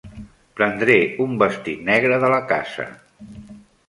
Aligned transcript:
Prendré 0.59 0.95
un 1.25 1.35
vestit 1.43 1.83
negre 1.89 2.17
de 2.23 2.31
la 2.35 2.39
casa. 2.53 2.87